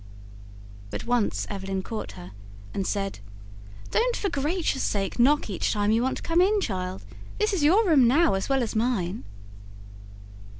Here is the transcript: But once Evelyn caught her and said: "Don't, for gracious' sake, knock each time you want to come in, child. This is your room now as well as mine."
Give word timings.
But 0.89 1.05
once 1.05 1.45
Evelyn 1.47 1.83
caught 1.83 2.13
her 2.13 2.31
and 2.73 2.87
said: 2.87 3.19
"Don't, 3.91 4.15
for 4.17 4.29
gracious' 4.29 4.81
sake, 4.81 5.19
knock 5.19 5.47
each 5.47 5.71
time 5.73 5.91
you 5.91 6.01
want 6.01 6.17
to 6.17 6.23
come 6.23 6.41
in, 6.41 6.59
child. 6.59 7.03
This 7.37 7.53
is 7.53 7.63
your 7.63 7.85
room 7.85 8.07
now 8.07 8.33
as 8.33 8.49
well 8.49 8.63
as 8.63 8.75
mine." 8.75 9.25